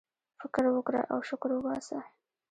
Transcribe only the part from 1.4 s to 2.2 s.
وباسه!